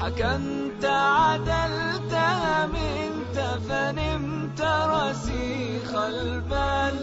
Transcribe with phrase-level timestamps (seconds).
[0.00, 2.14] حكمت عدلت
[2.74, 6.94] منت فنمت رسيخ البال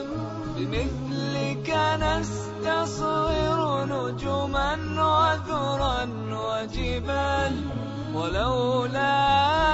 [0.55, 1.69] بمثلك
[1.99, 4.73] نستصغر نجما
[5.09, 7.55] وذرا وجبال
[8.13, 9.13] ولولا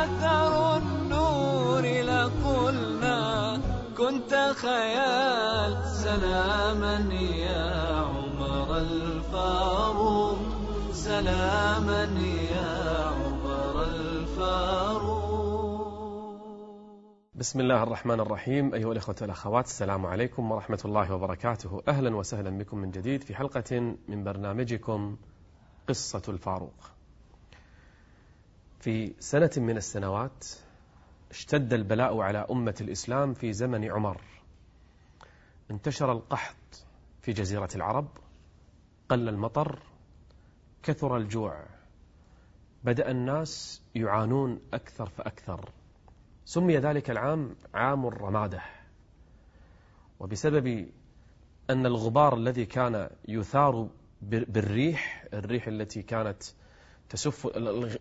[0.04, 3.60] أثر النور لقلنا
[3.98, 12.04] كنت خيال سلاما يا عمر الفاروق سلاما
[12.52, 15.20] يا عمر الفاروق.
[17.36, 18.74] بسم الله الرحمن الرحيم.
[18.74, 21.82] أيها الأخوة والأخوات السلام عليكم ورحمة الله وبركاته.
[21.88, 25.18] أهلا وسهلا بكم من جديد في حلقة من برنامجكم
[25.88, 26.92] قصة الفاروق.
[28.80, 30.46] في سنة من السنوات
[31.32, 34.22] اشتد البلاء على أمة الإسلام في زمن عمر.
[35.72, 36.86] انتشر القحط
[37.22, 38.08] في جزيرة العرب.
[39.10, 39.80] قل المطر
[40.84, 41.66] كثر الجوع.
[42.84, 45.70] بدأ الناس يعانون أكثر فأكثر.
[46.46, 48.62] سمي ذلك العام عام الرمادة.
[50.20, 50.90] وبسبب
[51.70, 53.90] أن الغبار الذي كان يثار
[54.22, 56.44] بالريح الريح التي كانت
[57.10, 57.48] تسف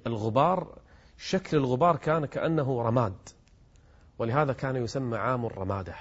[0.06, 0.78] الغبار
[1.16, 3.28] شكل الغبار كان كأنه رماد.
[4.18, 5.94] ولهذا كان يسمى عام الرمادة.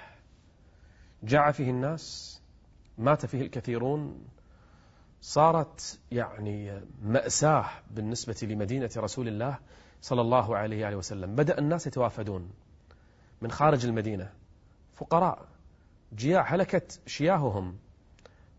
[1.23, 2.37] جاع فيه الناس
[2.97, 4.27] مات فيه الكثيرون
[5.27, 9.59] صارت يعني مأساة بالنسبة لمدينة رسول الله
[10.01, 11.35] صلى الله عليه وسلم.
[11.35, 12.49] بدأ الناس يتوافدون
[13.41, 14.33] من خارج المدينة.
[14.93, 15.47] فقراء
[16.15, 17.77] جياع هلكت شياههم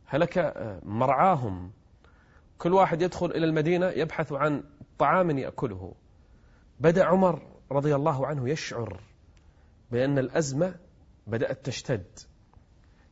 [0.07, 1.71] هلك مرعاهم.
[2.59, 4.65] كل واحد يدخل إلى المدينة يبحث عن
[4.99, 5.95] طعام يأكله.
[6.81, 9.01] بدأ عمر رضي الله عنه يشعر
[9.91, 10.75] بأن الأزمة
[11.27, 12.19] بدأت تشتد.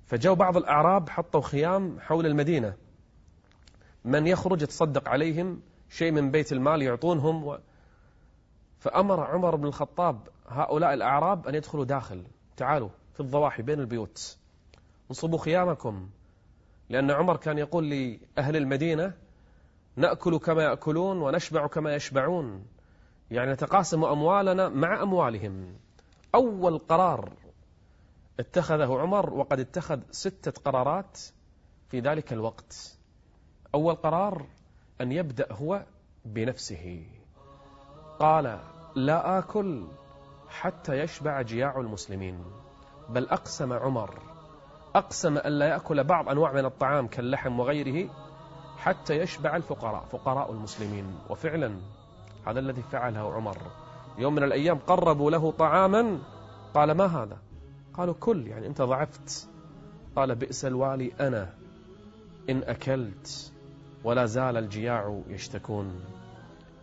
[0.06, 2.85] فجاء بعض الأعراب حطوا خيام حول المدينة.
[4.06, 7.58] من يخرج يتصدق عليهم شيء من بيت المال يعطونهم و...
[8.78, 12.24] فأمر عمر بن الخطاب هؤلاء الأعراب أن يدخلوا داخل.
[12.56, 14.38] تعالوا في الضواحي بين البيوت.
[15.10, 16.08] انصبوا خيامكم.
[16.88, 19.12] لأن عمر كان يقول لأهل المدينة
[19.96, 22.66] نأكل كما يأكلون ونشبع كما يشبعون.
[23.30, 25.76] يعني نتقاسم أموالنا مع أموالهم.
[26.34, 27.32] أول قرار
[28.40, 31.20] اتخذه عمر وقد اتخذ ستة قرارات
[31.88, 32.95] في ذلك الوقت.
[33.74, 34.46] أول قرار
[35.00, 35.82] أن يبدأ هو
[36.24, 37.06] بنفسه.
[38.18, 38.60] قال
[38.94, 39.86] لا آكل
[40.48, 42.44] حتى يشبع جياع المسلمين
[43.08, 44.18] بل أقسم عمر
[44.94, 48.10] أقسم أن لا يأكل بعض أنواع من الطعام كاللحم وغيره
[48.78, 51.18] حتى يشبع الفقراء فقراء المسلمين.
[51.30, 51.76] وفعلا
[52.46, 53.58] هذا الذي فعله عمر.
[54.18, 56.18] يوم من الأيام قربوا له طعاما
[56.74, 57.38] قال ما هذا؟
[57.94, 59.48] قالوا كل يعني أنت ضعفت.
[60.16, 61.54] قال بئس الوالي أنا
[62.50, 63.52] إن أكلت
[64.04, 66.04] ولا زال الجياع يشتكون.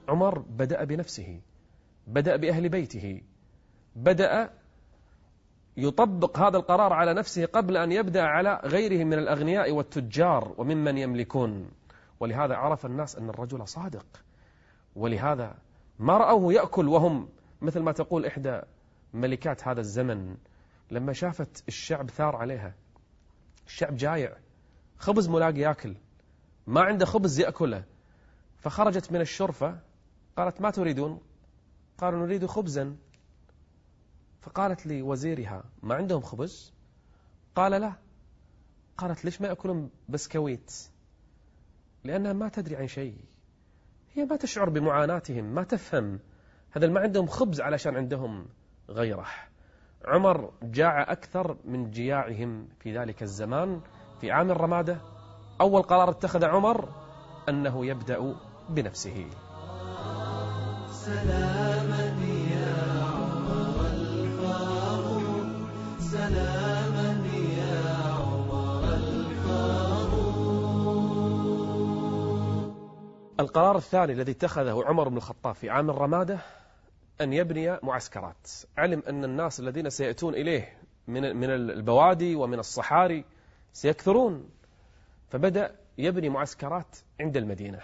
[0.09, 1.41] عمر بدأ بنفسه
[2.07, 3.21] بدأ بأهل بيته
[3.95, 4.49] بدأ
[5.77, 11.71] يطبق هذا القرار على نفسه قبل أن يبدأ على غيره من الأغنياء والتجار وممن يملكون.
[12.19, 14.05] ولهذا عرف الناس أن الرجل صادق.
[14.95, 15.55] ولهذا
[15.99, 17.29] ما رأوه يأكل وهم
[17.61, 18.61] مثل ما تقول إحدى
[19.13, 20.37] ملكات هذا الزمن.
[20.91, 22.73] لما شافت الشعب ثار عليها
[23.67, 24.35] الشعب جايع
[24.97, 25.95] خبز ملاقي ياكل.
[26.67, 27.83] ما عنده خبز يأكله.
[28.57, 29.79] فخرجت من الشرفة
[30.37, 31.21] قالت ما تريدون؟
[31.97, 32.95] قالوا نريد خبزا.
[34.41, 36.73] فقالت لي وزيرها ما عندهم خبز؟
[37.55, 37.93] قال لا.
[38.97, 40.73] قالت ليش ما يأكلون بسكويت؟
[42.03, 43.17] لأنها ما تدري عن شيء.
[44.13, 46.19] هي ما تشعر بمعاناتهم ما تفهم.
[46.71, 48.47] هذا ما عندهم خبز علشان عندهم
[48.89, 49.27] غيره.
[50.05, 53.81] عمر جاع أكثر من جياعهم في ذلك الزمان
[54.21, 55.12] في عام الرمادة.
[55.61, 56.89] أول قرار اتخذ عمر
[57.49, 58.35] أنه يبدأ
[58.69, 59.25] بنفسه.
[60.91, 62.15] سلاما
[62.51, 65.45] يا عمر الفاروق
[65.99, 67.27] سلاما
[67.57, 70.23] يا عمر الفاروق
[73.39, 76.39] القرار الثاني الذي اتخذه عمر بن الخطاب في عام الرمادة
[77.21, 78.47] أن يبني معسكرات.
[78.77, 80.77] علم أن الناس الذين سيأتون إليه
[81.07, 83.25] من من البوادي ومن الصحاري
[83.73, 84.49] سيكثرون.
[85.33, 87.79] فبدأ يبني معسكرات عند المدينة.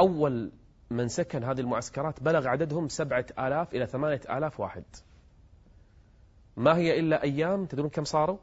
[0.00, 0.52] أول
[0.90, 4.84] من سكن هذه المعسكرات بلغ عددهم سبعة آلاف إلى ثمانية آلاف واحد.
[6.56, 8.38] ما هي إلا أيام؟ تدرون كم صاروا؟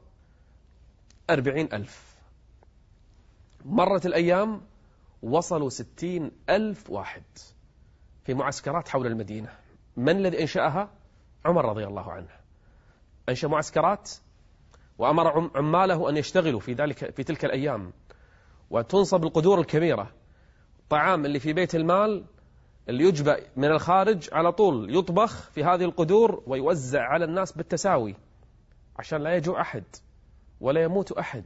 [1.30, 2.16] أربعين ألف.
[3.66, 4.62] مرت الأيام
[5.24, 7.24] وصلوا ستين ألف واحد
[8.25, 9.50] في معسكرات حول المدينة.
[9.98, 10.90] من الذي أنشأها؟
[11.46, 12.30] عمر رضي الله عنه.
[13.30, 14.12] أنشأ معسكرات
[14.98, 17.94] وأمر عماله أن يشتغلوا في ذلك في تلك الأيام.
[18.69, 20.12] وتنصب القدور الكبيرة.
[20.80, 22.24] الطعام اللي في بيت المال
[22.90, 28.16] اللي يجبأ من الخارج على طول يطبخ في هذه القدور ويوزع على الناس بالتساوي
[29.00, 29.84] عشان لا يجوع أحد
[30.62, 31.46] ولا يموت أحد.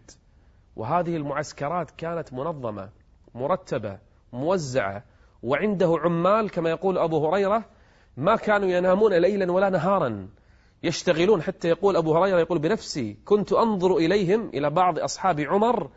[0.75, 2.89] وهذه المعسكرات كانت منظمة
[3.35, 3.99] مرتبة
[4.33, 5.03] موزعة.
[5.43, 7.65] وعنده عمال كما يقول أبو هريرة
[8.17, 10.29] ما كانوا ينامون ليلا ولا نهارا.
[10.83, 15.89] يشتغلون حتى يقول أبو هريرة يقول بنفسي كنت أنظر إليهم إلى بعض أصحاب عمر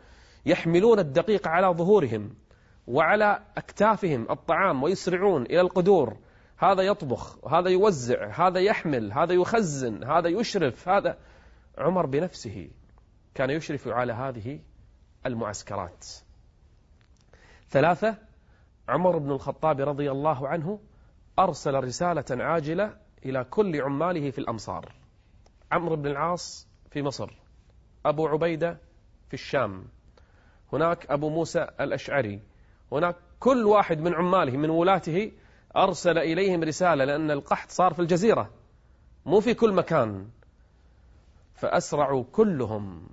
[0.45, 2.35] يحملون الدقيق على ظهورهم
[2.87, 6.17] وعلى أكتافهم الطعام ويسرعون إلى القدور.
[6.57, 11.17] هذا يطبخ هذا يوزع هذا يحمل هذا يخزن هذا يشرف هذا
[11.77, 12.69] عمر بنفسه
[13.35, 14.59] كان يشرف على هذه
[15.25, 16.05] المعسكرات.
[17.69, 18.17] ثلاثة
[18.89, 20.79] عمر بن الخطاب رضي الله عنه
[21.39, 24.91] أرسل رسالة عاجلة إلى كل عماله في الأمصار.
[25.71, 27.31] عمرو بن العاص في مصر
[28.05, 28.77] أبو عبيدة
[29.27, 29.85] في الشام
[30.73, 32.39] هناك أبو موسى الأشعري.
[32.91, 35.31] هناك كل واحد من عماله من ولاته
[35.75, 38.49] أرسل إليهم رسالة لأن القحط صار في الجزيرة
[39.25, 40.27] مو في كل مكان.
[41.55, 43.07] فأسرعوا كلهم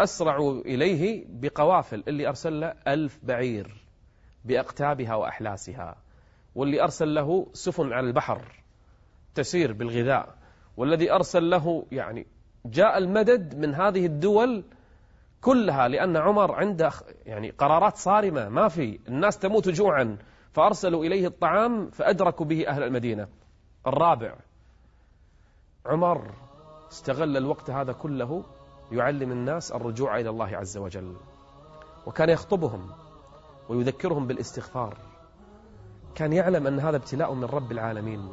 [0.00, 3.84] أسرعوا إليه بقوافل اللي أرسل له ألف بعير
[4.44, 5.96] بأقتابها وأحلاسها
[6.54, 8.59] واللي أرسل له سفن على البحر.
[9.34, 10.34] تسير بالغذاء
[10.76, 12.26] والذي أرسل له يعني
[12.66, 14.64] جاء المدد من هذه الدول
[15.40, 16.92] كلها لأن عمر عنده
[17.26, 20.18] يعني قرارات صارمة ما في الناس تموت جوعا
[20.52, 23.28] فأرسلوا إليه الطعام فأدركوا به أهل المدينة.
[23.86, 24.34] الرابع
[25.86, 26.30] عمر
[26.92, 28.44] استغل الوقت هذا كله
[28.92, 31.16] يعلم الناس الرجوع إلى الله عز وجل
[32.06, 32.90] وكان يخطبهم
[33.68, 34.96] ويذكرهم بالاستغفار.
[36.14, 38.28] كان يعلم أن هذا ابتلاء من رب العالمين.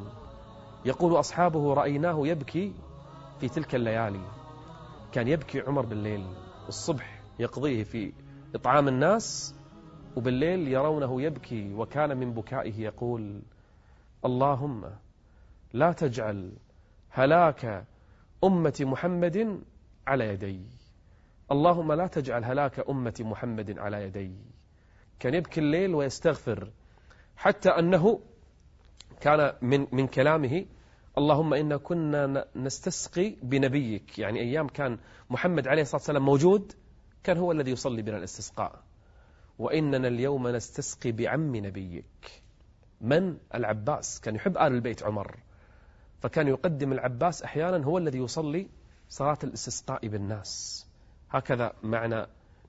[0.86, 2.74] يقول أصحابه رأيناه يبكي
[3.40, 4.22] في تلك الليالي.
[5.12, 6.28] كان يبكي عمر بالليل
[6.68, 8.14] الصبح يقضيه في
[8.56, 9.56] إطعام الناس
[10.16, 13.42] وبالليل يرونه يبكي وكان من بكائه يقول
[14.26, 14.86] اللهم
[15.74, 16.54] لا تجعل
[17.10, 17.86] هلاك
[18.44, 19.62] أمة محمد
[20.08, 20.62] على يدي.
[21.52, 24.36] اللهم لا تجعل هلاك أمة محمد على يدي.
[25.20, 26.72] كان يبكي الليل ويستغفر
[27.36, 28.20] حتى أنه
[29.22, 30.66] كان من, من كلامه
[31.18, 34.20] اللهم إنا كنا نستسقي بنبيك.
[34.20, 34.98] يعني أيام كان
[35.30, 36.74] محمد عليه الصلاة والسلام موجود
[37.24, 38.82] كان هو الذي يصلي بنا الاستسقاء.
[39.60, 42.44] وإننا اليوم نستسقي بعم نبيك.
[43.02, 44.22] من؟ العباس.
[44.22, 45.36] كان يحب آل البيت عمر.
[46.20, 48.70] فكان يقدم العباس أحيانا هو الذي يصلي
[49.10, 50.86] صلاة الاستسقاء بالناس.
[51.30, 52.26] هكذا معنى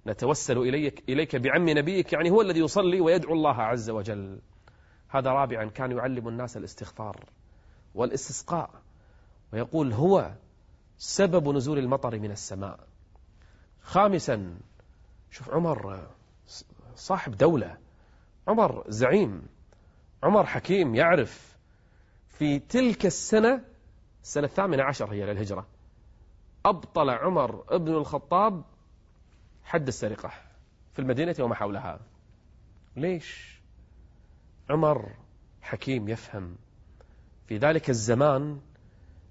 [0.07, 2.13] نتوسل إليك, إليك بعم نبيك.
[2.13, 4.41] يعني هو الذي يصلي ويدعو الله عز وجل.
[5.09, 7.25] هذا رابعا كان يعلم الناس الاستغفار
[7.95, 8.71] والاستسقاء
[9.53, 10.35] ويقول هو
[10.99, 12.81] سبب نزول المطر من السماء.
[13.83, 14.59] خامسا
[15.31, 16.07] شوف عمر
[16.95, 17.77] صاحب دولة
[18.49, 19.43] عمر زعيم
[20.23, 21.57] عمر حكيم يعرف
[22.29, 23.65] في تلك السنة
[24.23, 25.67] السنة الثامنة عشر هي للهجرة
[26.65, 28.65] أبطل عمر ابن الخطاب
[29.65, 30.31] حد السرقة
[30.93, 32.01] في المدينة وما حولها.
[32.97, 33.58] ليش؟
[34.71, 35.09] عمر
[35.63, 36.57] حكيم يفهم.
[37.47, 38.61] في ذلك الزمان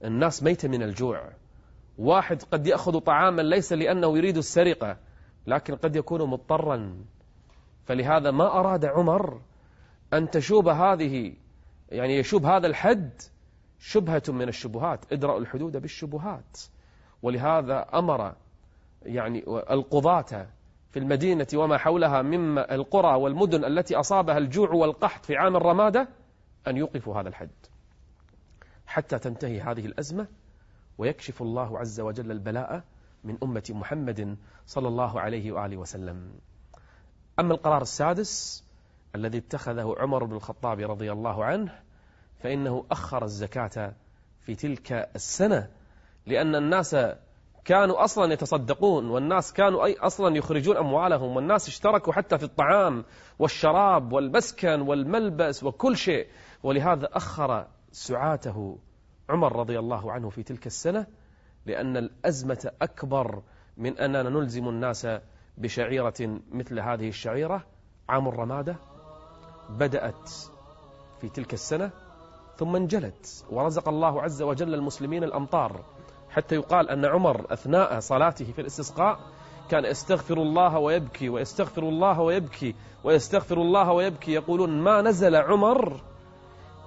[0.04, 1.32] الناس ميتة من الجوع.
[1.98, 4.98] واحد قد يأخذ طعاما ليس لأنه يريد السرقة
[5.48, 7.06] لكن قد يكون مضطرا.
[7.86, 9.42] فلهذا ما أراد عمر
[10.14, 11.34] أن تشوب هذه
[11.90, 13.22] يعني يشوب هذا الحد
[13.80, 16.58] شبهة من الشبهات ادرأوا الحدود بالشبهات.
[17.22, 18.36] ولهذا أمر
[19.02, 20.48] يعني القضاة
[20.90, 26.08] في المدينة وما حولها مما القرى والمدن التي أصابها الجوع والقحط في عام الرمادة
[26.68, 27.50] أن يوقفوا هذا الحد.
[28.88, 30.28] حتى تنتهي هذه الأزمة
[30.98, 32.84] ويكشف الله عز وجل البلاء
[33.24, 36.32] من أمة محمد صلى الله عليه وآله وسلم.
[37.40, 38.64] أما القرار السادس
[39.16, 41.80] الذي اتخذه عمر بن الخطاب رضي الله عنه
[42.40, 43.94] فإنه أخر الزكاة
[44.42, 45.70] في تلك السنة
[46.26, 46.96] لأن الناس
[47.68, 53.06] كانوا أصلا يتصدقون والناس كانوا أي أصلا يخرجون أموالهم والناس اشتركوا حتى في الطعام
[53.40, 56.28] والشراب والمسكن والملبس وكل شيء.
[56.64, 58.78] ولهذا أخر سعاته
[59.30, 61.08] عمر رضي الله عنه في تلك السنة
[61.66, 63.42] لأن الأزمة أكبر
[63.78, 65.08] من أننا نلزم الناس
[65.58, 67.64] بشعيرة مثل هذه الشعيرة.
[68.10, 68.76] عام الرمادة
[69.70, 70.30] بدأت
[71.22, 71.92] في تلك السنة
[72.58, 75.86] ثم انجلت ورزق الله عز وجل المسلمين الأمطار.
[76.38, 79.20] حتى يقال أن عمر أثناء صلاته في الاستسقاء
[79.70, 84.32] كان يستغفر الله ويبكي ويستغفر الله ويبكي ويستغفر الله ويبكي.
[84.32, 86.02] يقولون ما نزل عمر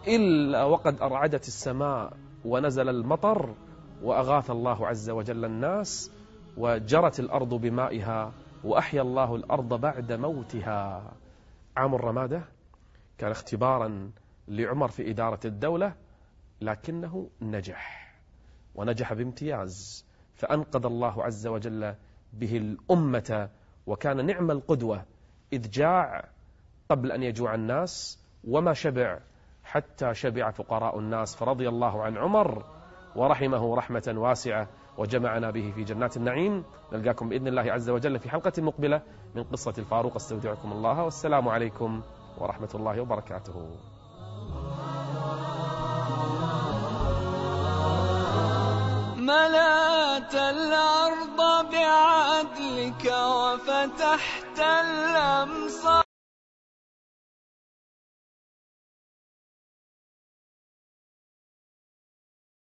[0.08, 2.12] إلا وقد أرعدت السماء
[2.44, 3.54] ونزل المطر
[4.02, 6.12] وأغاث الله عز وجل الناس
[6.56, 8.32] وجرت الأرض بمائها
[8.64, 11.12] وأحيا الله الأرض بعد موتها.
[11.76, 12.42] عام الرمادة
[13.18, 14.10] كان اختبارا
[14.48, 15.92] لعمر في إدارة الدولة
[16.60, 17.99] لكنه نجح.
[18.74, 21.94] ونجح بامتياز فأنقذ الله عز وجل
[22.32, 23.48] به الأمة
[23.86, 25.04] وكان نعم القدوة
[25.52, 26.24] إذ جاع
[26.90, 29.18] قبل أن يجوع الناس وما شبع
[29.64, 32.64] حتى شبع فقراء الناس فرضي الله عن عمر
[33.16, 36.64] ورحمه رحمة واسعة وجمعنا به في جنات النعيم.
[36.92, 39.02] نلقاكم بإذن الله عز وجل في حلقة مقبلة
[39.34, 42.02] من قصة الفاروق استودعكم الله والسلام عليكم
[42.38, 43.70] ورحمة الله وبركاته.
[49.30, 51.38] ملأت الأرض
[51.72, 55.99] بعدلك وفتحت الأمصار